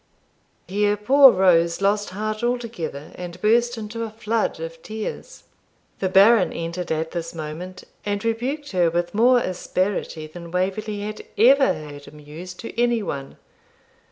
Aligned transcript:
Here 0.67 0.97
poor 0.97 1.31
Rose 1.31 1.79
lost 1.79 2.09
heart 2.09 2.43
altogether, 2.43 3.11
and 3.13 3.39
burst 3.39 3.77
into 3.77 4.01
a 4.01 4.09
flood 4.09 4.59
of 4.59 4.81
tears. 4.81 5.43
The 5.99 6.09
Baron 6.09 6.51
entered 6.51 6.91
at 6.91 7.11
this 7.11 7.35
moment, 7.35 7.83
and 8.03 8.25
rebuked 8.25 8.71
her 8.71 8.89
with 8.89 9.13
more 9.13 9.37
asperity 9.37 10.25
than 10.25 10.49
Waverley 10.49 11.01
had 11.01 11.23
ever 11.37 11.71
heard 11.73 12.05
him 12.05 12.19
use 12.19 12.55
to 12.55 12.81
any 12.81 13.03
one. 13.03 13.37